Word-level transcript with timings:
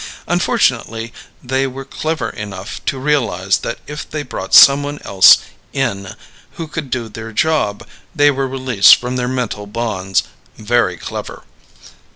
Unfortunately, 0.27 1.13
they 1.43 1.67
were 1.67 1.85
clever 1.85 2.31
enough 2.31 2.83
to 2.85 2.97
realize 2.97 3.59
that 3.59 3.77
if 3.85 4.09
they 4.09 4.23
brought 4.23 4.55
someone 4.55 4.97
else 5.03 5.37
in 5.73 6.15
who 6.53 6.67
could 6.67 6.89
do 6.89 7.07
their 7.07 7.31
job, 7.31 7.85
they 8.15 8.31
were 8.31 8.47
released 8.47 8.95
from 8.95 9.15
their 9.15 9.27
mental 9.27 9.67
bonds. 9.67 10.23
Very 10.57 10.97
clever." 10.97 11.43